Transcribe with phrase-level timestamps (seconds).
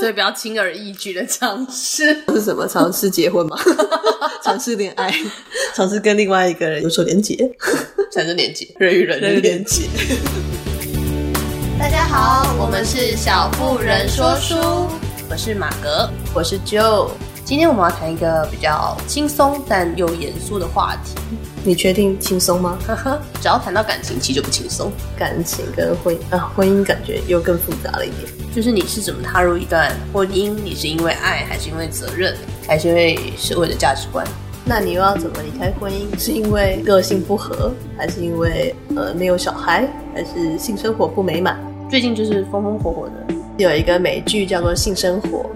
[0.00, 2.24] 所以不要轻而易举的尝试。
[2.26, 2.66] 这是什么？
[2.66, 3.58] 尝试结婚吗？
[4.42, 5.14] 尝试恋爱？
[5.74, 7.36] 尝试跟另外一个人有所连结？
[8.10, 8.66] 产生连结？
[8.78, 9.82] 人与人的连结？
[11.78, 14.54] 大家好，我们是小妇人说书，
[15.28, 17.10] 我是马格，我是 Joe。
[17.44, 21.14] 今天我们要谈一个比较轻松但又严肃的话题。
[21.62, 22.78] 你确定轻松吗？
[23.40, 24.90] 只要谈到感情，其实就不轻松。
[25.16, 28.22] 感情跟婚姻啊，婚姻感觉又更复杂了一点。
[28.54, 30.50] 就是你是怎么踏入一段婚姻？
[30.64, 32.34] 你是因为爱，还是因为责任，
[32.66, 34.26] 还是因为社会的价值观？
[34.64, 36.18] 那你又要怎么离开婚姻？
[36.18, 41.58] 是因为个性不合，还是因为呃没有小孩，还是性生活不美满？
[41.90, 45.48] 最近就是风风火火的，有一个美剧叫做《性生活》，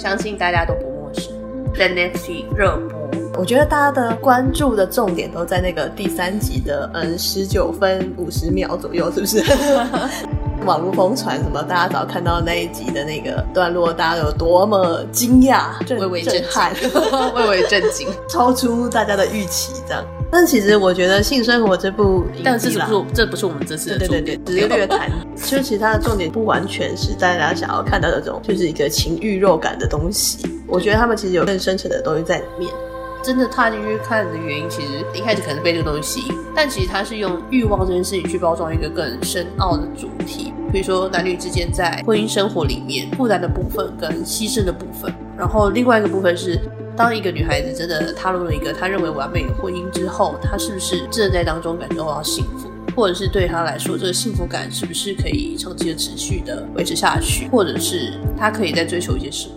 [0.00, 1.32] 相信大家都不陌生，
[1.76, 2.97] 在 Netflix 热播。
[3.36, 9.42] 我觉得大家的关注的重点都在那个第三集的嗯十九分五十秒左右，是不是？
[10.66, 11.62] 网络疯传什么？
[11.62, 15.66] 大家早看到那一集的那个段落，大家有多么惊讶、
[16.00, 16.72] 微微震撼、
[17.36, 20.04] 微微 震惊， 超出大家的预期，这样。
[20.30, 25.08] 但其实我觉得《性生活》这部，但是这不是这不是我们这次的重点，对对对，略略谈。
[25.36, 30.44] 就其他的重点不完全是大家想要看到的这种，就是一个情欲肉感的东西。
[30.66, 32.68] 我觉得他们其实有更深层的东西在里面。
[33.22, 45.12] 真的踏进去看的原因，其实一开始可能被这个东西吸引，但其实它是用欲望这件事情去包装一个更深奥的主题，比如说男女之间在婚姻生活里面负担的部分跟牺牲的部分。
[45.36, 46.58] 然后另外一个部分是，
[46.96, 59.54] 当一个女孩子真的踏入了一个她认为完美的婚姻之后，她是不是真的在当中感受到幸福，或者是对她来说，这个幸福感是不是可以长期的持续的维持下去，或者是她可以再追求一些什么？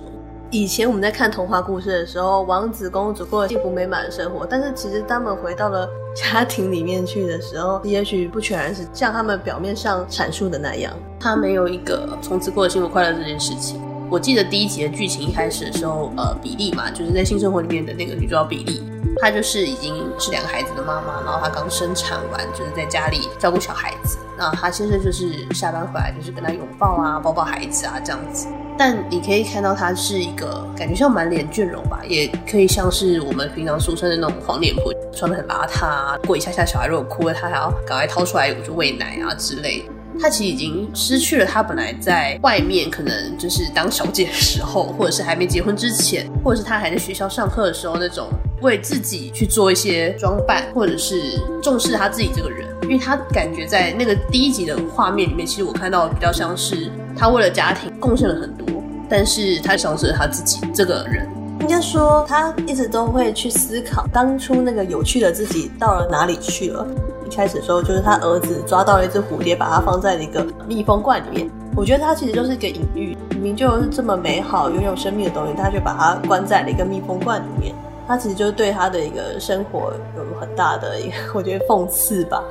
[0.51, 4.45] 以前我们在看童话故事的时候，王子公主过了幸福美满的生活。
[4.45, 10.91] 但是其实他们回到了家庭里面去的时候，也许不全然是像他们表面上阐述的那样。
[11.17, 13.81] 他没有一个从此过得幸福快乐这件事情。
[14.09, 18.83] 我记得第一集的剧情一开始的时候，呃，比利嘛，就是在性生活里面的那个女主角比利，
[19.21, 24.17] 她就是已经是两个孩子的妈妈，然后她刚生产完，就是在家里照顾小孩子。
[24.37, 28.47] 那她先生就是下班回来就是跟她拥抱啊，抱抱孩子啊这样子。
[28.83, 36.19] 但你可以看到，她是一个感觉像满脸倦容吧，也可以像是我们平常俗称的那种黄脸婆，穿的很邋遢。
[36.25, 39.83] 过一下下小孩如果哭了，她还要赶快掏出来我就喂奶啊之类。
[40.21, 48.27] 她其实已经失去了她本来在外面可能就是当小姐的时候，或者是还没结婚之前，或者是她还在学校上课的时候那种
[48.61, 52.67] 为自己去做一些装扮，或者是重视她自己这个人。
[52.83, 58.67] 因为她感觉在那个第一集的画面里面，其实我看到比较像是她为了家庭贡献了很多。
[59.13, 61.27] 但是他丧失了他自己这个人，
[61.59, 66.87] 应该说他一直都会去思考当初那个有趣的自己到了哪里去了。
[67.35, 71.49] 开始的时候，就是他儿子抓到了一只蝴蝶，把它放在了一个密封罐里面。
[71.75, 77.73] 我觉得他其实就是一个隐喻，明明就是这么美好、拥有生命的东西，他却把它关在了一个密封罐里面。
[78.07, 82.43] 他其实就是对他的一个生活有很大的一个，我觉得讽刺吧。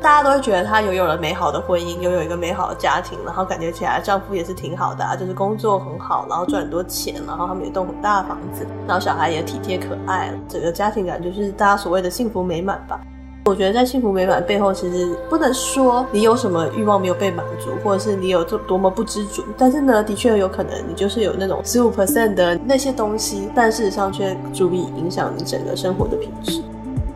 [0.00, 13.00] 大家都会觉得她拥有了美好的婚姻，拥有一个美好的家庭，然后感觉起来丈夫也是挺好的啊，就是工作很好，然后赚很多钱，然后他们也栋很大的房子，然后小孩也体贴可爱，整个家庭感就是大家所谓的幸福美满吧。
[13.48, 26.62] 我觉得在幸福美满背后，其实不能说你有什么欲望没有被满足，或者是你有多多么不知足，但是呢，的确有可能你就是有那种十五 percent 的那些东西，但事实上却足以影响你整个生活的品质。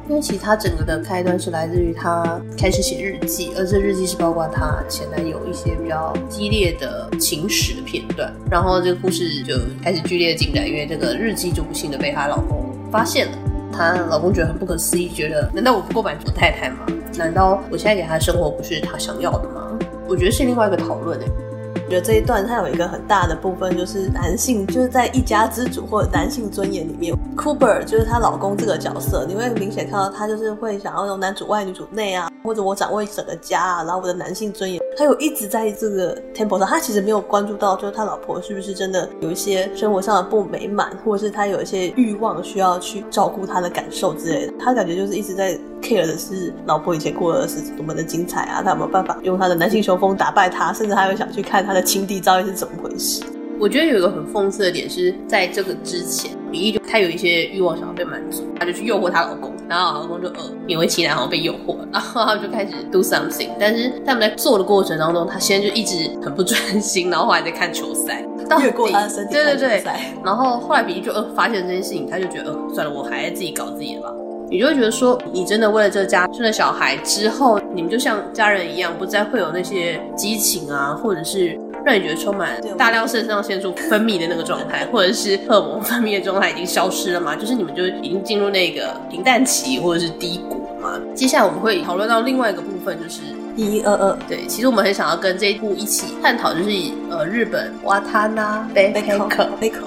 [0.08, 13.38] 因为其实他整个的开端是来自于他开始写日记，而这日记是包括他前男友一些比较激烈的情史的片段，然后这个故事就开始剧烈的进展，因为这个日记就不幸的被她老公发现了，
[13.72, 16.86] 她老公觉得很不可思议，觉得难道我不够满足太太吗？
[17.16, 19.68] 难道我现在给他生活不是他想要的吗？
[20.08, 21.26] 我觉得是另外一个讨论诶。
[21.74, 51.82] 我觉得这一段它有一个很大的部分，就是男性就是在一家之主或者男性尊严里面，Cooper 就是她老公这个角色，你会明显看到他就是会想要用男主外女主内啊，或者我掌握整个家啊，然后我的男性尊严，他有一直在这个 temple 上，他其实没有关注到就是他老婆是不是真的有一些生活上的不美满，或者是他有一些欲望需要去照顾他的感受之类的，他感觉就是一直在 care 的是老婆以前过的是多么的精彩啊，他有没有办法用他的男性雄风打败他，甚至他会想去看他的。
[51.92, 53.22] 亲弟到底是怎么回事？
[53.58, 63.50] 我觉得有一个很讽刺的点是在这个之前，比利就他有一些欲望想要被满足，他就去诱惑她老公，然后老公就呃勉为其难，好像被诱惑，然后他就开始 do something。
[63.60, 68.24] 但是他们在做的过程当中，他现在就一直很不专心，然后后来在看球赛，
[68.60, 69.82] 越过他的身体，对对对。
[70.24, 74.12] 然后后来比利就呃发现这件事情，他就觉得呃算了，我还是自己搞自己的吧。
[74.50, 81.58] 你就会觉得说，你真的为了这个家生了小孩之后，你们就像家人一样，不再会有那些激情啊，或者是。
[81.84, 87.34] 让你觉得充满大量肾上腺素分泌的那个状态，或者是荷尔蒙分泌的状态已经消失了吗？
[87.36, 91.00] 就是你们就已经进入那个平淡期或者是低谷吗？
[91.14, 93.20] 接下来我们会讨论到另外一个部分，就是。
[93.54, 96.70] 一一二二，对，其实我们很想要跟这一部一起探讨，就是
[97.10, 98.90] 呃，日本瓦塔纳贝
[99.28, 99.84] 克贝克，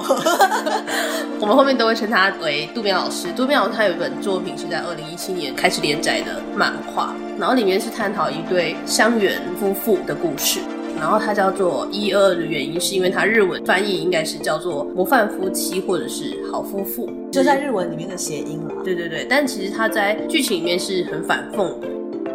[1.41, 3.27] 我们后面都会称他为渡边老师。
[3.35, 10.59] 渡边老师他有一本作品是在二零一七年开始连载的漫画，然后里面是探讨一对香元夫妇的故事，
[10.95, 18.73] 然后它叫做一二二的原因是因为它日文翻译应该是叫做模范夫妻或者是好夫妇，就在日文里面的谐音了。
[18.83, 21.87] 对对对，但其实它在剧情里面是很反讽的。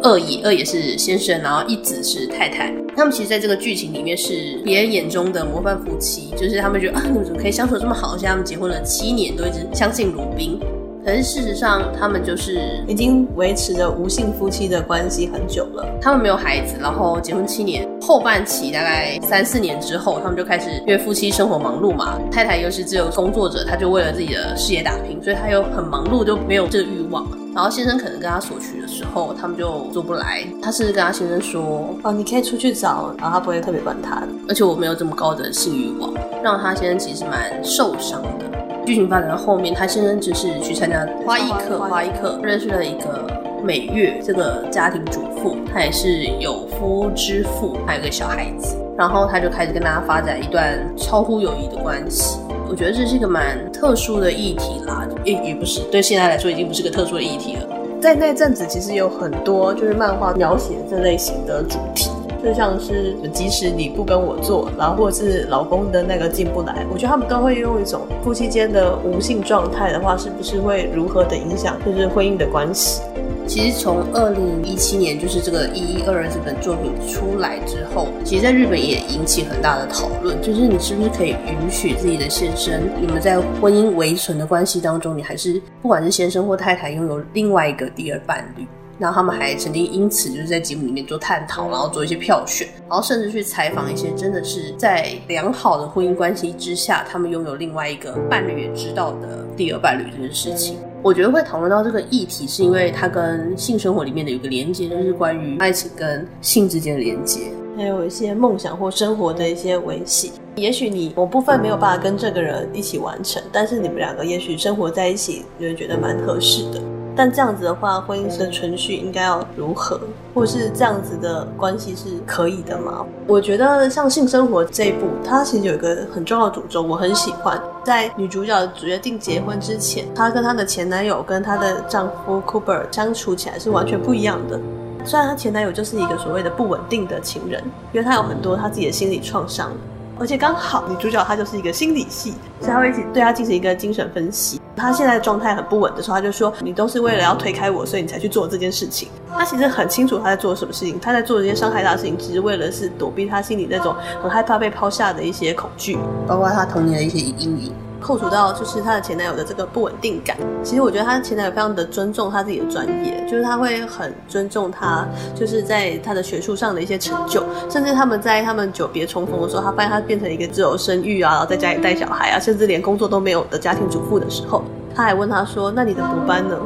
[0.03, 2.73] 二爷，二爷是先生，然后一子是太太。
[2.95, 8.13] 他们其实在这个剧情里面是别人眼中的模范夫妻，就是他们觉得啊，你们怎么可以相处这么好？
[8.15, 10.59] 而且他们结婚了七年，都一直相敬如宾。
[11.05, 15.85] 可是事实上，他们就是已经维持着无性夫妻的关系很久了。
[16.01, 27.25] 他们没有孩子，然后结婚七年，后半期大概三四年之后，他们就开始因为夫妻生活忙碌嘛，太太又是自由工作者，他就为了自己的事业打拼，所以他又很忙碌，就没有这个欲望。
[27.53, 30.43] 然后先生可能跟他索取的时候，他们就做不来。
[30.61, 34.27] 他甚至跟他先生说：“哦，你可以出去找。”然后他不会特别管他的。
[34.47, 38.45] 而且我没有这么高的性欲望，让他先生其实蛮受伤的。
[38.85, 43.27] 剧情发展到后面，他先生只是去参加花艺课，花艺课认识了一个
[43.63, 48.75] 美月这个家庭主妇，她也是有夫之妇，还有个小孩子。
[48.97, 52.37] 然后他就开始跟大家发展一段超乎友谊的关系。
[52.69, 57.67] 我觉得这是一个蛮特殊的议题啦，也也不是，对现在来说已经不是个特殊的议题了。
[57.99, 62.11] 在那阵子，其实有很多就是漫画描写这类型的主题，
[62.43, 73.01] 就像是即使你不跟我做，然后或者是老公的那个进不来，我觉得他们都会用一种夫妻间的无性状态的话，是不是会如何的影响就是婚姻的关系？
[73.51, 88.65] 其实从二零一七年，就是这个一一二二这本作品出来之后，其实在日本也引起很大的讨论，就是你是不是可以允许自己的先生，你们在婚姻维存的关系当中，你还是不管是先生或太太拥有另外一个第二伴侣，
[88.97, 100.77] 然后他们还曾经因此就是在节目里面做探讨，然后做一些票选，然后甚至去采访一些真的是在良好的婚姻关系之下，他们拥有另外一个伴侣也知道的第二伴侣这件事情。
[101.03, 110.31] 我觉得会讨论到这个议题，是因为它跟性生活里面的有个连接，就是关于爱情跟性之间的连接，还有一些梦想或生活的一些维系。
[110.55, 116.79] 也许你某部分没有办法跟这个人一起完成，但是你们两个也许生活在一起，你会觉得蛮合适的。
[117.15, 119.99] 但这样子的话，婚姻的存续应该要如何，
[120.33, 123.05] 或是这样子的关系是可以的吗？
[123.27, 127.61] 我觉得像性生活这一步，它其实有一个很重要的主轴，我很喜欢。
[127.83, 134.59] 在女主角决定结婚之前，她跟她的前男友跟她的丈夫 Cooper 相处起来是完全不一样的。
[135.03, 137.61] 虽然她前男友就是一个所谓的不稳定的情人，
[137.91, 139.71] 因为他有很多他自己的心理创伤。
[140.21, 144.61] 而且刚好女主角她就是一个心理系，所以她会一起对她进行一个精神分析。
[144.75, 155.97] 她现在状态很不稳的时候，她就说：“你都是为了要推开我，所以你才去做这件事情。”她其实很清楚她在做什么事情，她在做这些伤害她的事情，只是为了是躲避她心里那种很害怕被抛下的一些恐惧，
[156.27, 157.73] 包括她童年的一些阴影。
[158.01, 165.05] 扣除到就是她的前男友的这个不稳定感，其实我觉得她前男友非常的尊重她自己的专业，就是他会很尊重她，
[165.35, 174.63] 就是在她的学术上的一些成就，甚至他们在他们久别重逢的时候，他发现她变成一个自由生育啊，然后在家里带小孩啊，甚至连工作都没有的家庭主妇的时候，
[174.95, 176.57] 他还问她说：“那你的博班呢？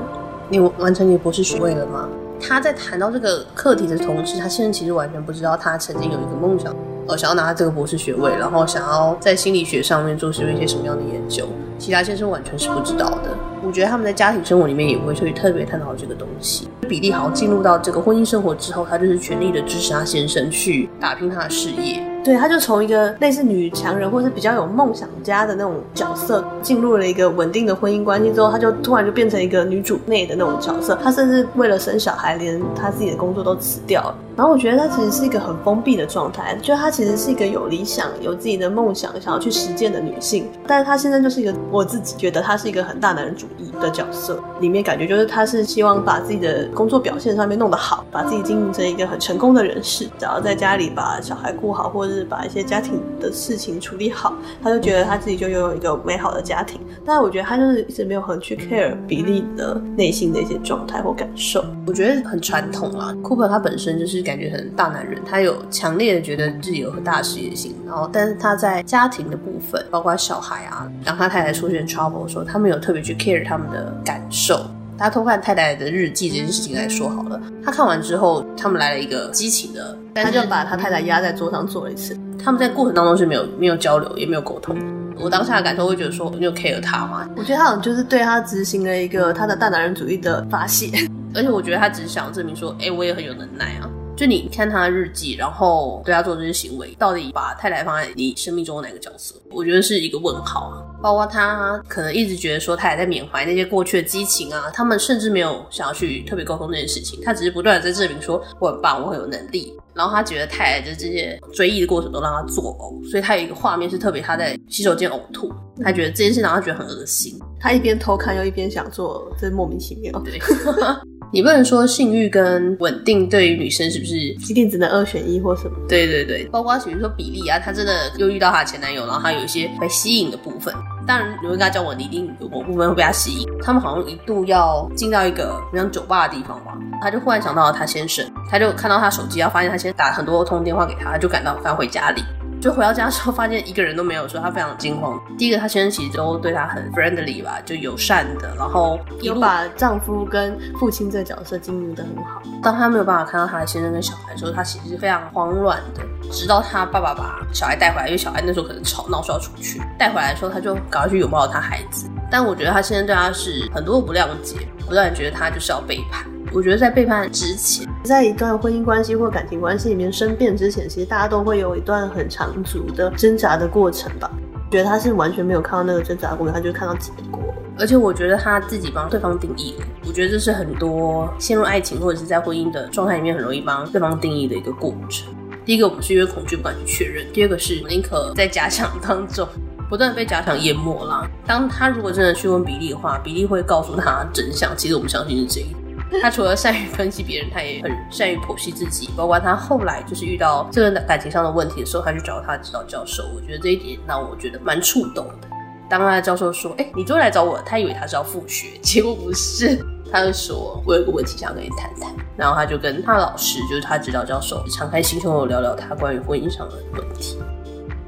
[0.47, 2.07] 你完成你博士学位了吗？”
[2.39, 6.75] 他在谈到这个课题的同时，他现在其实完全不知道他曾经有一个梦想。
[7.07, 11.47] 呃，想要拿这个博士学位，然后想要在心理学上面做出一些什么样的研究，
[11.77, 13.37] 其他先生完全是不知道的。
[13.65, 16.67] 我觉得他们在家庭生活里面也不会去特别探讨这个东西。
[16.87, 22.01] 比利好像进入到这个婚姻生活之后，他就是全力的支持他先生去打拼他的事业。
[22.23, 30.97] 对，他就从一个类似女强人，或是比较有梦想家的那种角色，进入了一个稳定的婚姻关系之后，他就突然就变成一个女主内的那种角色。
[31.03, 34.15] 他甚至为了生小孩，连他自己的工作都辞掉了。
[34.35, 40.49] 然后我觉得他其实是一个很封闭的状态，就他其实是一个有理想、有自己的梦想、想要去实践的女性。
[40.65, 43.45] 但是他现在就是一个，我自己觉得他是一个很大男人主
[43.79, 56.79] 的角色，里面感觉就是他是希望把自己的工作表现上面弄得好，把自己经营成一个很成功的人士，只要在家里把小孩顾好，或者是把一些家庭的事情处理好，他就觉得他自己就拥有一个美好的家庭。
[57.05, 61.63] 但是我觉得他就是一直没有很去 care 比利的内心的一些状态或感受。
[61.85, 67.75] 我觉得很传统啊，Cooper 他本身就是感觉很大男人，他有强烈的觉得自己有很大事业心。
[67.85, 74.65] 然后，但是他在家庭的部分，包括小孩啊，当他太太出现 trouble 的时候，他没有特别去 care 他们的感受。
[74.97, 82.17] 他偷看太太的日记这件事情来说好了，他看完之后，他们来了一个激情的，他就把他太太压在桌上做了一次。
[82.41, 84.77] 他们在过程当中是没有没有交流，也没有沟通。
[85.19, 87.27] 我当下的感受会觉得说，你有 care 他吗？
[87.35, 90.89] 我觉得他好像就是对他执行了一个他的大男人主义的发泄，
[91.35, 93.89] 而且我觉得他只是想证明说，哎、欸，我也很有能耐啊。
[94.15, 99.35] 就你看他的日记，然后对他做这些行为，到底把太太放在你生命中的哪个角色？
[99.51, 100.81] 我觉得是一个问号啊。
[101.01, 109.73] 包括他可能一直觉得说，他还在缅怀那些过去的激情啊，他们甚至没有想要去特别沟通这件事情，他只是不断的在证明说我很棒，我很有能力。
[109.93, 115.49] 然后他觉得太太的这些追忆的过程都让他作呕，所以他有一个画面是特别他在洗手间呕吐，
[115.81, 117.39] 他觉得这件事让他觉得很恶心。
[117.59, 120.17] 他一边偷看又一边想做，真莫名其妙。
[120.19, 120.39] 对。
[121.31, 125.77] 你不能说性欲跟稳定对于女生是不是一定只能二选一或什么？
[125.87, 130.73] 对对对，包括比如说比利啊，她真的又遇到她的前男友，然后她有一些被吸引的部分。
[131.05, 133.47] 当然，你会跟她交往，你一定有某部分会被她吸引。
[133.61, 142.23] 他们好像一度要进到一个像酒吧的地方吧，他就忽然想到了他先生，他就看到他手机，要发现他先打很多通电话给他，他就感到返回家里。
[142.61, 145.21] 就回到家的时候，发现一个人都没有，说他非常惊慌。
[145.37, 152.41] 第一个，他先生其实都对他很 friendly 吧，就友善的，然后有把丈夫跟父亲这个角色经营的很好。
[152.63, 156.01] 当他没有办法看到他的先生跟小孩的时候，他其实是非常慌乱的。
[156.31, 159.79] 直到他爸爸把小孩带回来，因为小孩那时候可能吵闹，说要出去。
[159.99, 162.09] 带回来的时候，他就赶快去拥抱他孩子。
[162.29, 166.25] 但我觉得他现在对他是很多不谅解，不断觉得他就是要背叛。
[166.51, 174.31] 我觉得在背叛之前，在一段婚姻关系或感情关系里面生变之前，其实大家都会有一段很长足的挣扎的过程吧。
[174.53, 177.41] 我觉得他是完全没有看到那个挣扎过程，他就看到结果。
[177.77, 185.27] 而且我觉得他自己帮对方定义了，我觉得这是很多陷入爱情或者是在婚姻的状态里面很容易帮对方定义的一个过程。
[185.65, 189.45] 第一个，我们是因为恐惧不敢去确认；第二个是宁可在假想当中
[189.89, 191.27] 不断被假想淹没了。
[191.45, 194.75] 当他如果真的去问比利的话，比利会告诉他真相。
[194.75, 195.75] 其实我们相信是这一。
[196.21, 199.09] 他除了善于分析别人，他也很善于剖析自己。
[199.17, 203.23] 包括他后来就是遇到这个感情上的问题的时候，他去找他指导教授。
[203.35, 205.47] 我觉得这一点让我觉得蛮触动的。
[205.89, 209.83] 当他的教授说：“哎、你终于来找我。”他以为他是要复学，结果不是。
[210.11, 217.37] 他就说：“我有一个问题想跟你谈谈。”然后他就跟他老师，就是他指导教授，敞开心胸的聊聊他关于婚姻上的问题。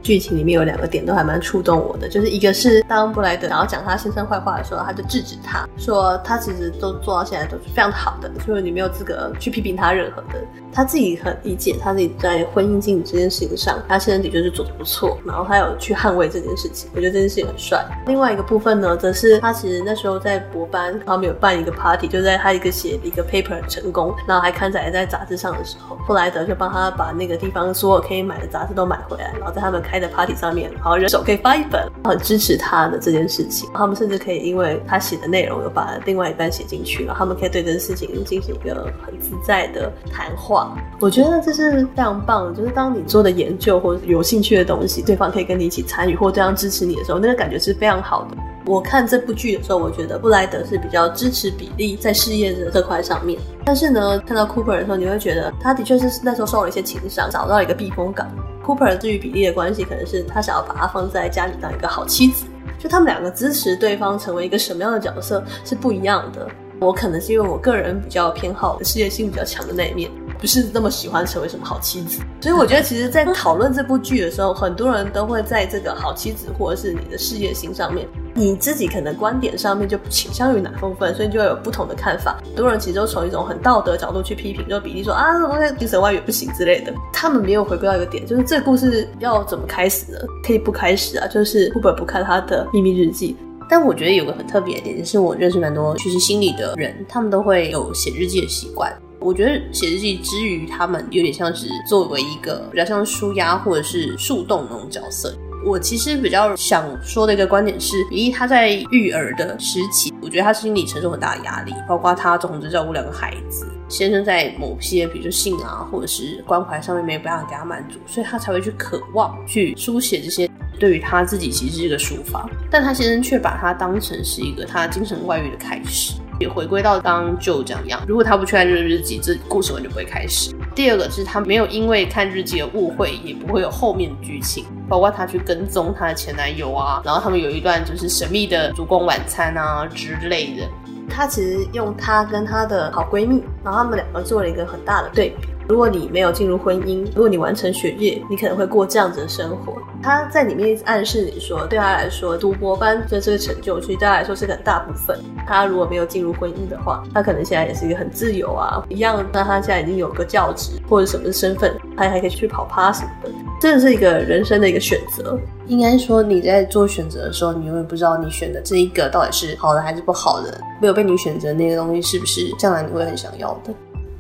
[0.08, 10.42] 剧情里面有两个点都还蛮触动我的，就是一个是当布莱德想要讲他先生坏话的时候，他就制止他说他其实都做到现在都是非常好的，所以你没有资格去批评他任何的。
[10.78, 17.84] 他自己很理解他自己在婚姻经营这件事情上，他先生的确是做得不错，然后他有去捍卫这件事情，我觉得这件事情很帅。
[18.06, 33.68] 另外一个部分呢，则是他其实那时候在博班，他们有办一个 party，就在他一个写一个 paper 成功，然后还刊载在杂志上的时候，布莱德就帮他把那个地方所有可以买的杂志都买回来，然后在他们开的 party 上面，然后人手可以发一本，很支持他的这件事情。
[33.74, 40.67] 他们甚至可以因为他写的内容有把另外一半写进去，然后他们可以对这件事情进行一个很自在的谈话。
[41.00, 48.38] 我觉得这是非常棒的，就是当你做的研究或者有兴趣的东西，对方可以跟你一起参与，或对方支持你的时候，那个感觉是非常好的。
[48.66, 58.28] 我看这部剧的时候，我觉得布莱德是比较支持比利在事业的这块上面，但是呢，看到 Cooper 的时候，你会觉得他的确是那时候受了一些情伤，找到一个避风港。
[58.66, 62.46] Cooper 对于比利的关系，可能是他想要把他放在家里当一个好妻子，
[62.78, 66.46] 就他们两个支持对方成为一个什么样的角色是不一样的。
[66.80, 70.12] 我可能是因为我个人比较偏好事业心比较强的那一面。
[70.40, 82.38] 不是那么喜欢成为什么好妻子，所以我觉得其实，在讨论这部剧的时候，很多人都会在这个好妻子或者是你的事业心上面，你自己可能观点上面就倾向于哪部分，所以就会有不同的看法。
[82.46, 86.94] 很多人其实都从一种很道德角度去批评，就比例说啊，什么精神外遇不行之类的。
[87.12, 90.20] 他们没有回归到一个点，就是这个故事要怎么开始呢？
[90.46, 93.36] 可以不开始啊，就是不本不看他的秘密日记。
[93.70, 98.90] 但我觉得有个很特别的点，就是我认识蛮多学习心理的人，他们都会有写日记的习惯。
[99.20, 105.36] 我觉得写日记之于他们有点像是作为一个比较像舒压或者是树洞那种角色。
[105.66, 120.50] 我其实比较想说的一个观点是，比利他在育儿的时期，我觉得他心里承受很大的压力，包括他总是照顾两个孩子，先生在某些比如说性啊或者是关怀上面没有办法给他满足，所以他才会去渴望去书写这些。
[120.80, 126.14] 对于他自己其实是一个抒发，但他先生却把他当成是一个他精神外遇的开始。
[126.40, 130.54] 也回归到刚就这样，如果他不去看日日记，这故事完全不会开始。
[130.76, 140.68] 第二个是他没有因为看日记的误会，也不会有后面的剧情，包括他去跟踪他的前男友啊，然后他们有一段就是神秘的烛光晚餐啊之类的。
[141.10, 145.48] 他其实用她跟他的好闺蜜，然后他们两个做了一个很大的对比。
[145.68, 149.74] 如果你没有进入婚姻，如果你完成学业，你可能会过这样子的生活。
[150.02, 155.20] 他在里面暗示你说，对他来说，读博班这这个成就，其实对他来说是很大部分。
[155.46, 159.26] 他如果没有进入婚姻的话，他可能现在也是一个很自由啊，一样。
[159.34, 165.38] 那他现在已经有个教职或者什么身份，他还可以去跑趴什么的，这是一个人生的一个选择。
[165.66, 173.74] 应该说你在做选择的时候，你永远不知道你选的这一个到底是好的还是不好的，没有被你选择那个东西是不是将来你会很想要的。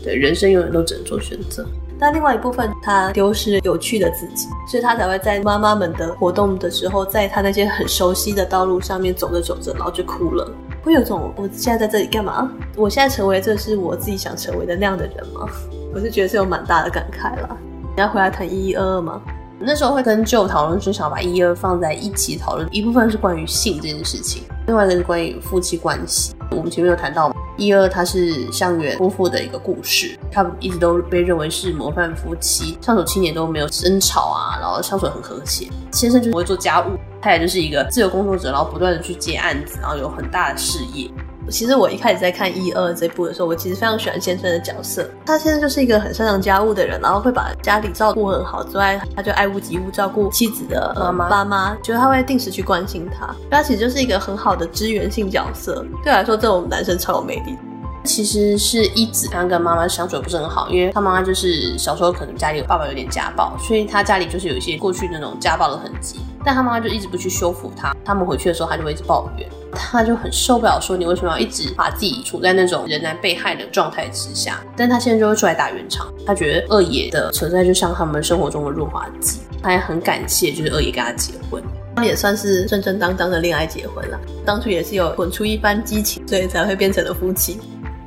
[0.03, 1.65] 对，人生永远都只能做选择。
[1.99, 10.47] 但另外一部分，他丢失有趣的自己，所以他才会在妈妈们的活动的时候，在他那些很熟悉的道路上面走着走着，然后就哭了。
[10.83, 12.51] 会有种我现在在这里干嘛？
[12.75, 15.49] 我现在成为这是我自己想成为的那样的人吗？
[15.91, 17.57] 我是觉得是有蛮大的感慨了。
[17.95, 19.19] 你要回来谈一一二二吗？
[19.59, 22.67] 那时候会跟旧讨论，是想把一二放在一起讨论。
[22.71, 26.35] 一部分是关于性这件事情，另外一个是关于夫妻关系。
[26.51, 27.35] 我们前面有谈到。
[27.59, 35.67] 一二，他是相原夫妇的一个故事，他一直都被认为是模范夫妻，相处七年都没有争吵啊，然后相处很和谐。
[35.91, 41.09] 先生就不会做家务，太太就是一个自由工作者，然后不断的去接案子，然后有很大的事业。
[41.49, 45.09] 其实我一开始在看一二这部的时候，我其实非常喜欢先生的角色。
[45.25, 51.29] 他先生就是一个很擅长家务的人，然后会把家里照顾很好之外，他就爱屋及乌照顾妻子的妈妈。
[51.29, 55.85] 妈妈觉得他会定时去关心他，他其实就是一个很好的支援性角色。
[56.03, 57.55] 对我来说，这种男生超有魅力。
[58.03, 66.19] 其实是一子刚跟妈妈相处不是很好，因为他妈妈就是小时候可能家里有爸爸有点家暴，所以他家里就是有一些过去那种家暴的痕迹。
[66.43, 74.63] 但他妈妈就一直不去修复他，他们回去的时候，他就会一直抱怨，他就很受不了，说你为什么要一直把自己处在那种仍然被害的状态之下？
[74.75, 81.61] 但他现在就会出来打圆场，他觉得二爷的存在就像他们生活中的润滑剂，他也很感谢，就是二爷跟他结婚，
[81.95, 87.59] 他也算是正正当当的恋爱结婚了，当初也是有滚出一番激情，所以才会变成了夫妻。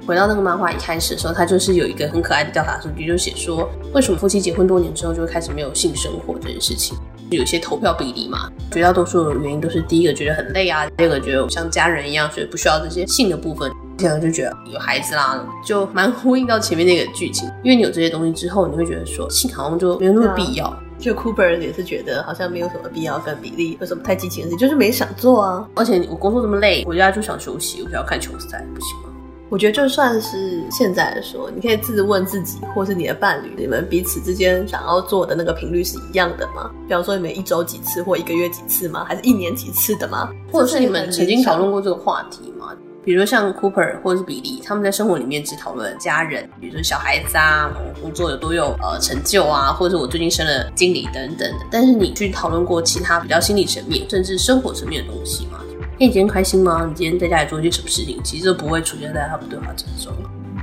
[0.07, 6.99] 回到那个漫画一开始的时候，他就是有一个很可爱的调查数据，就写说为什么夫妻结婚多年之后就会开始没有性生活这件事情。
[7.37, 17.49] 有些投票比例嘛，绝大多数的原因都是第一个觉得很累啊，第二个觉得像家人一样，所以不需要这些性的部分，第二个就觉得有孩子啦，就蛮呼应到前面那个剧情。
[17.63, 20.75] 因为你有这些东西之后，你会觉得说性好像就没有那么必要。
[20.99, 25.67] 就 Cooper 也是觉得好像没有什么必要跟比利有什么太激情的事，就是没想做啊。
[25.75, 29.10] 而且我工作这么累，回家就想休息，我就要看球赛，不行吗？
[29.51, 36.71] 我觉得就算是现在来说，你可以自问自己，或是你的伴侣，你们彼此之间想要做的那个频率是一样的吗？
[36.87, 39.05] 比方说你们一周几次，或一个月几次吗？
[39.05, 40.31] 还是一年几次的吗？
[40.53, 42.69] 或者是你们曾经讨论过这个话题吗？
[43.05, 51.67] 比如说像 Cooper 或者是比利，他们在生活里面只讨论家人，比如说小孩子啊，我工作有多有呃成就啊，或者是我最近升了经理等等的。
[51.73, 55.59] 但是你去讨论过其他比较心理层面，甚至生活层面的东西吗？
[56.01, 56.87] 你今天开心吗？
[56.89, 58.19] 你今天在家里做一些什么事情？
[58.25, 60.11] 其实都不会出现在他们对话之中。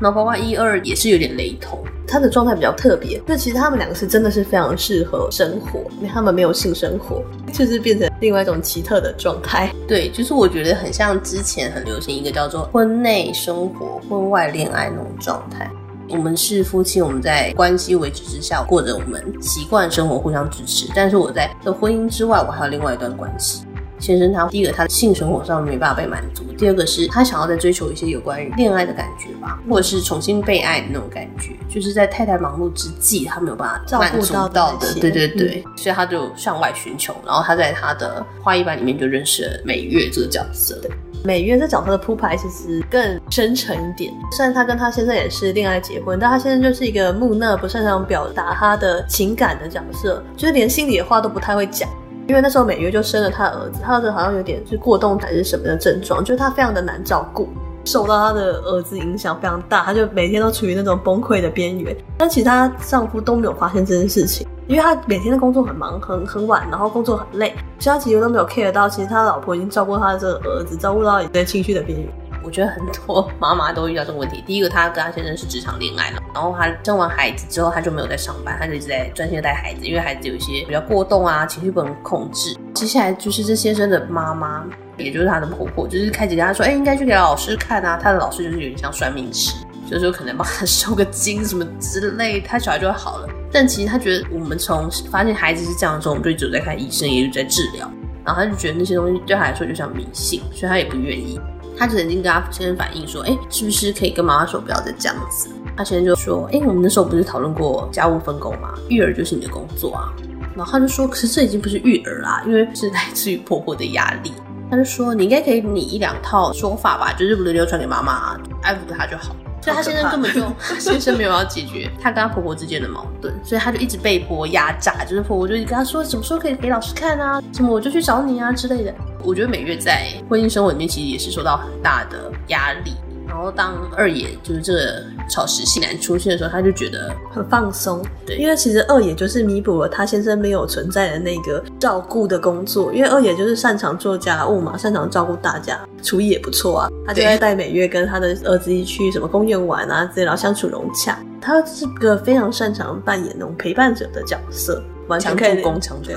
[0.02, 3.22] 那包括一二也是有点雷同，他的状态比较特别。
[3.24, 7.24] 那其实他们两个是真的是非常适合生活，因为他们没有性生活，
[7.54, 9.72] 就是变成另外一种奇特的状态。
[9.88, 15.70] 对，就是我觉得很像之前很流行一个叫做婚内生活、婚外恋爱那种状态。
[16.10, 20.90] 我们是夫妻，我们在关系维持之下过着我们习惯生活，互相支持。
[20.96, 23.67] 但是我在的婚姻之外，我还有另外一段关系。
[24.00, 40.80] 先生他第一个他的性生活上没办法被满足，第二个是他想要再追求一些有关于恋爱的感觉吧，或者是重新被爱的那种感觉，就是在太太忙碌之际，他没有办法满足到的，对对对，嗯、所以他就向外寻求，然后他在他的花艺班里面就认识了美月这个角色。
[40.82, 40.92] 对，
[41.24, 51.90] 美月这角色的铺排其实更深沉一点，虽然他跟他先生也是恋爱结婚，但他先生就是一个木讷、不擅长表达他的情感的角色，就是连心里的话都不太会讲。
[52.28, 57.48] 因为那时候美月就生了他儿子，他儿子好像有点是过动还是什么的症状，就是他非常的难照顾，
[57.86, 61.96] 受到他的儿子影响非常大，他就每天都处于那种崩溃的边缘。
[62.18, 72.10] 但其他丈夫都没有发现这件事情，因为他每天的工作很忙，很很晚，然后工作很累，所以他其实都没有 care 到，其实他老婆已经照顾他的这个儿子，照顾到一些情绪的边缘。
[72.48, 74.42] 我觉得很多妈妈都遇到这个问题。
[74.48, 82.56] 第一个，她跟她先生是职场恋爱了，然后她生完孩子之后，她就没有在上班，她就一直在专心的带孩子，因为孩子有一些比较过动啊，情绪不能控制。
[82.74, 88.00] 接下来就是这先生的妈妈，也就是她的婆婆，就是开始跟她说，哎，应该去给老师看啊。
[88.02, 89.54] 她的老师就是有点像算命师，
[89.86, 93.28] 就是说可能帮她收个金什么之类，她小孩就会好了。
[93.52, 97.92] 但其实她觉得，我们从发现孩子是这样的时候，我们就一直在看医生，也一直在治疗，
[98.24, 101.38] 然后她就觉得那些东西对她来说就像迷信，所以她也不愿意。
[101.78, 108.74] 他曾经跟他先生反映说：“哎，是不是可以跟妈妈说不要再这样子？”他先生就说：“哎，我们那时候不是讨论过家务分工吗？
[108.90, 110.12] 育儿就是你的工作啊。”
[110.56, 114.32] 然后他就说：“可是这已经不是育儿啦，因为是来自于婆婆的压力。”
[114.72, 120.42] 他就说：“你应该可以拟一两套说法吧，就是轮流传给妈妈，安抚她就好。”所以她先生根本就
[120.80, 128.94] 先生没有要解决她跟她婆婆之间的矛盾，所以她就一直被婆婆压榨，就是婆婆就一直跟她说什么时候可以给老师看啊，什么我就去找你啊之类的。
[129.24, 132.94] 我觉得美月在婚姻生活里面其实也是受到很大的压力。
[133.28, 138.02] 然后当二爷就是这个草食系男出现的时候，他就觉得很放松。
[138.26, 142.92] 对，因为其实二爷就是弥补了他先生没有存在的那个照顾的工作。
[142.94, 146.90] 因为二爷就是擅长做家务嘛，擅长照顾大家，厨艺也不错啊。
[147.06, 151.20] 他就在带美月跟他的儿子一去什么公园玩啊，之类，然后相处融洽。
[151.42, 155.62] 他是个非常擅长扮演那种陪伴者的角色，完全可以。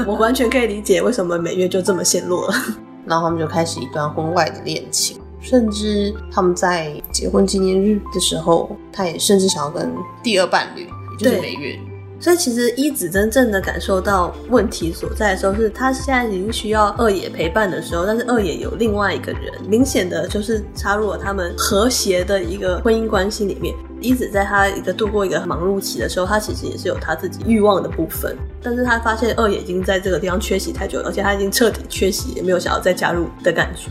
[0.07, 2.55] 我完全可以理解为什么美月就这么陷落了。
[3.07, 5.19] 然后他们就开始一段婚外的恋情。
[5.43, 9.91] 甚至他们在结婚纪念日的时候，他也甚至想要跟
[10.23, 11.79] 第二伴侣，也就是美月。
[12.21, 23.75] 所以其实一子真正的感受到问题所在的时候，是他现在已经需要二野陪伴的时候，但是二野有另外一个人，明显的就是插入了他们和谐的一个婚姻关系里面。
[24.01, 33.91] 一子在他一个度过一个忙碌期的时候，他其实也是有他自己欲望的部分，但是他发现二爷已经在这个地方缺席太久了，而且他已经彻底缺席，也没有想要再加入的感觉。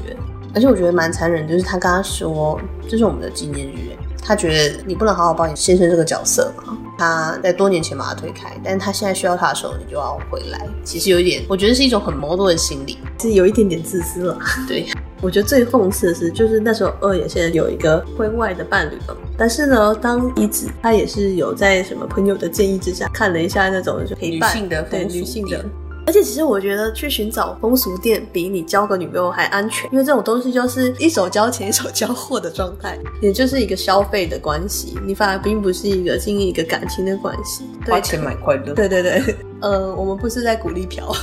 [0.56, 6.78] 而且我觉得蛮残忍，就是他跟他说，这是我们的纪念日，他觉得你不能好好扮演先生这个角色嘛。
[6.98, 10.68] 他在多年前把他推开，但是他现在需要他的时候，你就要回来。
[10.84, 14.38] 其实有一点，我觉得是一种很矛盾的心理，是有一点点自私了。
[14.68, 14.86] 对，
[15.22, 25.64] 我觉得最讽刺的是，就是那时候二爷现在有一个婚外的伴侣了，但是呢，当一子他也是有在什么朋友的建议之下，看了一下那种陪伴女性的对女性的。
[26.10, 37.64] 而且其实我觉得去寻找风俗店比你交个女朋友还安全，因为这种东西就是一手交钱一手交货的状态，也就是一个消费的关系，你反而并不是一个经营一个感情的关系。
[37.86, 38.74] 花钱买快乐。
[38.74, 41.14] 对对对，呃，我们不是在鼓励嫖。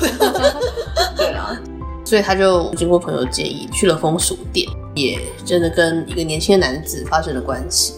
[1.18, 1.60] 对啊，
[2.04, 7.94] 所以他就经过朋友建议去了风俗店，也真的跟一个年轻的男子发生了关系。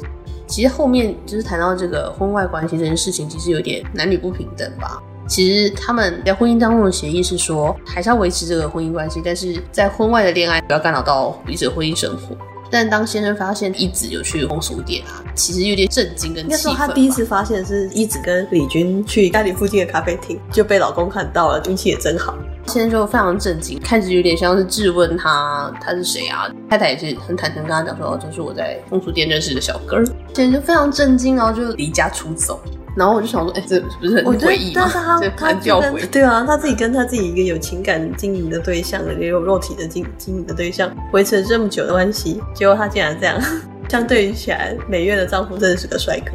[0.46, 5.02] 其实后面就是谈到这个婚外关系这件事情，其实有点男女不平等吧。
[5.28, 12.36] 其实他们在婚姻当中的协议是说，还是要维持这个婚姻关系，但是在婚外的恋爱不要干扰到彼此的婚姻生活。
[12.70, 16.50] 但当先生发现一子有去风俗店啊，其实有点震惊跟气愤。
[16.50, 22.34] 那时候他第一次发现是一子跟李军去家里附近的咖啡厅，就被老公看到了，运气也真好。
[22.66, 26.46] 先生就非常震惊，开始有点像是质问他他是谁啊？
[26.68, 30.04] 太太也是很坦诚跟他讲说，哦，这是我在风俗店认识的小哥。
[30.34, 32.60] 先生就非常震惊，然后就离家出走。
[32.98, 34.82] 然后我就想说，哎、欸，这不是很诡异吗？
[34.82, 43.40] 但是他他跟对啊，他自己跟他自己一个有情感经营的对象，也有肉体的经经营的对象，维持了这么久的关系，结果他竟然这样，
[43.88, 46.32] 相对于起来，美月的丈夫真的是个帅哥，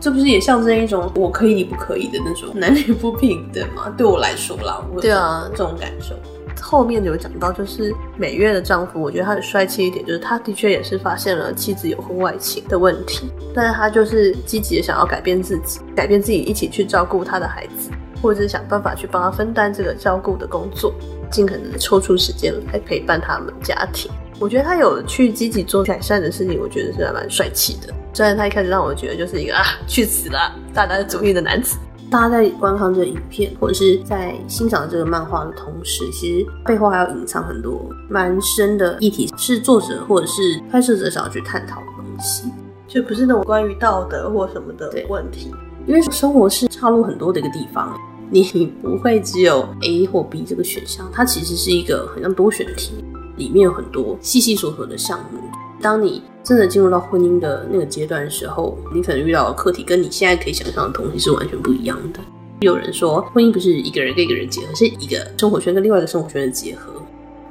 [0.00, 3.88] 这不是也象征一种我可以你不可以的那种男女不平等吗？
[3.96, 6.16] 对我来说啦，我对啊，这种感受。
[6.60, 17.90] 后面有讲到，就是美月的丈夫，我觉得他很帅气一点，就是他的确也是发现了妻子有婚外情的问题，但是他就是积极的想要改变自己，改变自己，一起去照顾他的孩子，
[18.22, 20.92] 或者是想办法去帮他分担这个照顾的工作，
[21.30, 24.10] 尽可能抽出时间来陪伴他们家庭。
[24.38, 27.92] 我觉得他有去积极做改善的事情，我觉得是还蛮帅气的。
[28.12, 31.76] 虽然他一开始让我觉得就是一个啊去死了大男子主义的男子。
[32.10, 42.50] 大家在观看这个影片，或者是在欣赏这个漫画的同时，其实背后还要隐藏很多蛮深的议题，是作者或者是拍摄者想要去探讨的东西，
[42.88, 45.54] 就不是那种关于道德或什么的问题。
[45.86, 47.96] 因为生活是岔路很多的一个地方，
[48.28, 48.42] 你
[48.82, 53.04] 不会只有 A 或 B 这个选项，它其实是一个很像多选题，
[53.36, 55.38] 里面有很多细细琐琐的项目。
[55.80, 62.20] 当你真的进入到婚姻的那个阶段的时候，你可能遇到的课题跟你现在可以想象的东西是完全不一样的。
[62.60, 66.92] 有人说，婚姻不是一个人跟一个人结合，是一个生活圈跟另外一个生活圈的结合。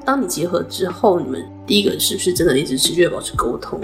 [0.06, 3.80] 当你结合之后，你们第一个是不是真的一直持续的保持沟通？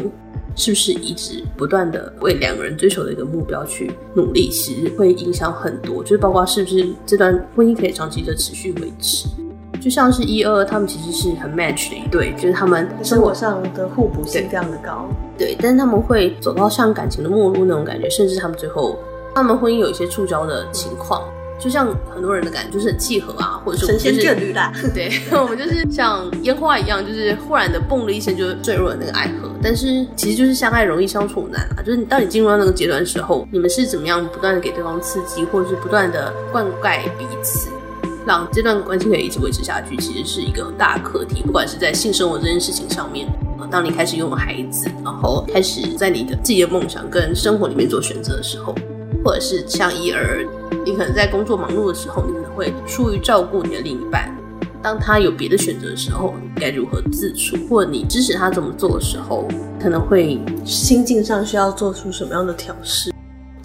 [0.58, 4.50] 是不是一直不断的为两个人追求的一个目标去努力？
[4.50, 9.28] 其实会影响很多，就是包括是不是这段婚姻可以长期的持续维持。
[9.86, 15.08] 就像是一二，他们其实是很 match 的一对，就是他们生活上的互补性非常的高。
[15.38, 18.98] 对，但是他们会走到像感情的末路那种感觉，甚至他们最后
[19.36, 21.22] 他们婚姻有一些触礁的情况，
[21.60, 24.74] 就像很多人的感觉就是很契合啊，或者说、就是、神仙眷侣啦。
[24.92, 29.52] 对， 我们就是像烟花一样，就是忽然的蹦的一声就坠入了那个爱河。
[29.62, 37.70] 但是其实就是相爱容易相处难啊，就是你当你进入到那个阶段的时候，你们是怎么样不断的给对方刺激，或者是不断的灌溉彼此。
[38.26, 41.44] 让这段关系可以一直维持下去，其实是一个大课题。
[41.44, 43.28] 不管是在性生活这件事情上面，
[43.70, 48.74] 当你开始拥有孩子，然后开始在你的自己的梦想跟生活里面做选择的时候，
[49.24, 50.46] 或者是像一儿，
[50.86, 54.36] 你可能在工作忙碌的时候，你可能会疏于照顾你的另一半。
[54.82, 59.48] 当他有别的选择的时候，该如何自处，或者你支持他怎么做的时候，
[59.82, 63.15] 可能会心境上需要做出什么样的调试？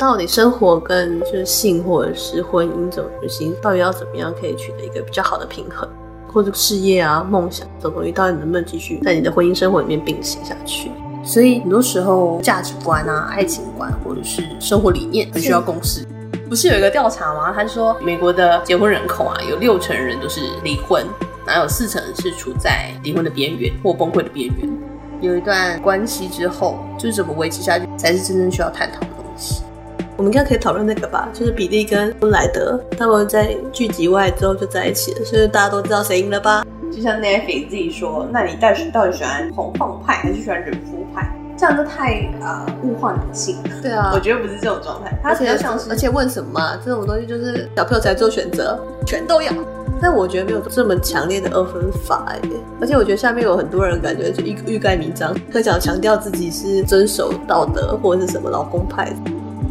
[0.00, 5.86] 到底生活跟就是性或者是婚姻这种东西，到底要怎么样可以取得一个比较好的平衡？
[6.32, 10.90] 或者事业啊、梦想这种东西，到底能不能继续在你的婚姻生活里面并行下去？
[11.22, 16.06] 所以很多时候价值观啊、爱情观或者是生活理念很需要共识。
[16.48, 17.52] 不是有一个调查吗？
[17.52, 21.04] 他说美国的结婚人口啊，有六成人都是离婚，
[21.44, 24.66] 然后有四成是处在离婚的边缘或崩溃的边缘。
[25.20, 29.62] 有一段关系之后，就是怎么维持下去，才是真正需要探讨的东西。
[30.20, 31.30] 我们应该可以讨论那个吧？
[31.32, 36.62] 就是比利跟布莱德他们在剧集外之后就在一起了，所以大家都知道谁赢了吧？
[36.92, 41.34] 就像 Netflix 自己说，那你到底到底喜欢红凤派还是喜欢人夫派？
[41.56, 43.56] 这样就太啊、呃、物化男性。
[43.80, 45.18] 对啊，我觉得不是这种状态。
[45.22, 46.78] 他比较像是，而且问什么嘛？
[46.84, 49.50] 这种东西就是小朋友才做选择，全都要。
[50.02, 52.38] 但我觉得没有这么强烈的二分法哎。
[52.78, 59.10] 而且我觉得下面有很多人感觉就欲欲盖弥彰，很想强调自己是遵守道德或者是什么老公派。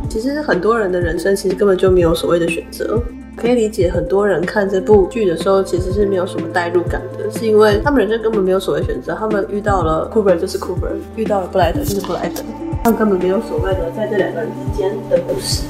[0.10, 3.00] 其实很多人的人生其实根本就没有所谓的选择。
[3.38, 12.42] 可以理解很多人看这部剧的时候，其实是没有什么代入感的，是因为他们人生根本没有所谓选择，他们遇到了 Cooper 就是 Cooper，遇到了布莱德就是布莱德，
[12.84, 15.64] 他们根本没有所谓的在这两个人之间的故事。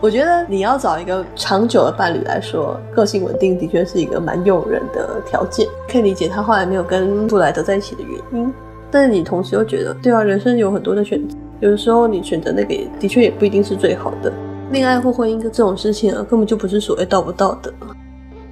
[0.00, 5.66] 我觉得你要找一个长久的伴侣来说，个性稳定的确是一个蛮诱人的条件。
[5.90, 8.52] 可以理解他后来没有跟布莱德在一起的原因，
[8.92, 14.32] 但是你同时又觉得，对啊，人生有很多的选择，有的时候你选择那个也的确也不一定是最好的。
[14.70, 17.72] 恋爱或婚姻的这种事情啊，根本就不是所谓道不道德。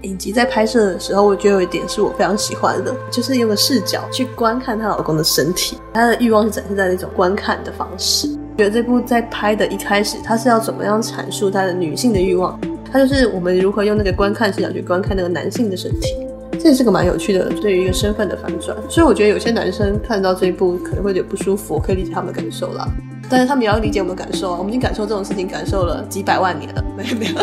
[0.02, 8.28] 影集在拍摄的时候，我觉得有一点是我非常喜欢的，就是用个视角去观看她老公的身体，她的欲望是展现在那种观看的方式。
[8.56, 12.58] 觉得这部在拍的一开始，她是要怎么样阐述她的女性的欲望？
[12.92, 16.14] 她就是我们如何用那个观看视角去观看那个男性的身体，
[16.58, 18.76] 这也是个蛮有趣的对于一个身份的反转。
[18.88, 22.88] 所以我觉得有些男生看到这一部可能会有点不舒服，我可以理解他们的感受啦。
[23.28, 27.34] 但是他们也要理解我们的感受啊，我们已经感受这种事情感受了几百万年了，没有没有，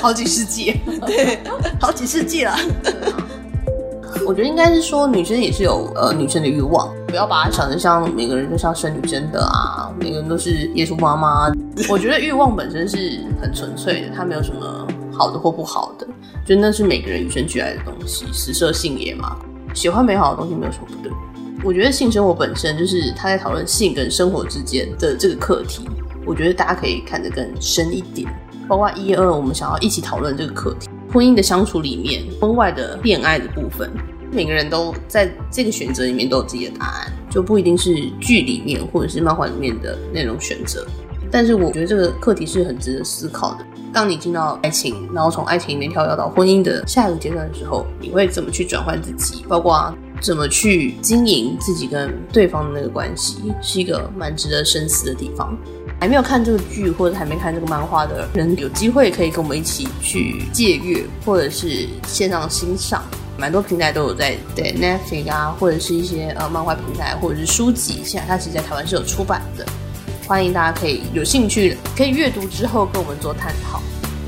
[0.00, 1.38] 好几世纪，对，
[1.78, 2.56] 好几世纪了。
[4.26, 11.52] 我觉得应该是说，女生也是有呃女生的欲望，不要把它想成像每个人都像生女生的啊，每个人都是耶稣妈妈。
[11.90, 14.87] 我觉得欲望本身是很纯粹的，它没有什么
[15.18, 16.06] 好的或不好的，
[16.46, 19.36] 就那是每个人与生俱来的东西，食色性也嘛，
[19.74, 21.12] 喜欢美好的东西没有什么不对。
[21.64, 25.88] 我觉得性生活本身就是他在讨论性跟生活之间的这个课题。
[26.24, 28.28] 我觉得大家可以看得更深一点，
[28.68, 30.88] 包括一二，我们想要一起讨论这个课题。
[31.12, 33.90] 婚姻的相处里面，婚外的恋爱的部分，
[34.30, 40.86] 每个人都在这个选择里面都有自己的答案，就不一定是剧里面或者是漫画里面的那种选择。
[41.30, 43.64] 但是我觉得这个课题是很值得思考的。
[43.92, 49.44] 当你进到爱情，然后从爱情里面跳跃到婚姻的下一个阶段的时候，你会怎么去转换自己？
[49.48, 55.56] 包括怎么去经营自己跟对方的那个关系，是一个蛮值得深思的地方。
[56.00, 63.02] 还没有看这个剧或者还没看这个漫画的人，有机会可以跟我们一起去借阅，或者是线上欣赏。
[63.36, 69.64] 蛮多平台都有在，对 Netflix 啊，或者是一些呃漫画平台，或者是书籍，现在它其实在台湾是有出版的。
[70.28, 73.80] 欢迎大家可以有兴趣，可以阅读之后跟我们做探讨。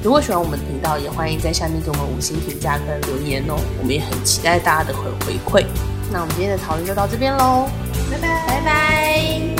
[0.02, 3.54] 如果喜欢我们的频道，也欢迎在下面给我们五星评价跟留言哦。
[3.78, 5.66] 我们也很期待大家的回回馈。
[6.10, 7.68] 那我们今天的讨论就到这边喽，
[8.10, 9.59] 拜拜拜拜。